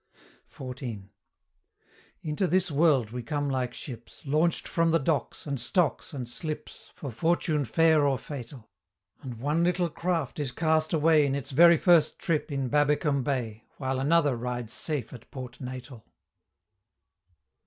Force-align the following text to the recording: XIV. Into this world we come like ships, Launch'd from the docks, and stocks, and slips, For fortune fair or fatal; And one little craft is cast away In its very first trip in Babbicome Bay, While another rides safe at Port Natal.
XIV. 0.51 1.11
Into 2.23 2.47
this 2.47 2.71
world 2.71 3.11
we 3.11 3.21
come 3.21 3.51
like 3.51 3.71
ships, 3.71 4.23
Launch'd 4.25 4.67
from 4.67 4.89
the 4.89 4.97
docks, 4.97 5.45
and 5.45 5.59
stocks, 5.59 6.11
and 6.11 6.27
slips, 6.27 6.89
For 6.95 7.11
fortune 7.11 7.65
fair 7.65 8.07
or 8.07 8.17
fatal; 8.17 8.71
And 9.21 9.35
one 9.35 9.63
little 9.63 9.91
craft 9.91 10.39
is 10.39 10.51
cast 10.51 10.91
away 10.91 11.23
In 11.23 11.35
its 11.35 11.51
very 11.51 11.77
first 11.77 12.17
trip 12.17 12.51
in 12.51 12.67
Babbicome 12.67 13.23
Bay, 13.23 13.65
While 13.77 13.99
another 13.99 14.35
rides 14.35 14.73
safe 14.73 15.13
at 15.13 15.29
Port 15.29 15.61
Natal. 15.61 16.03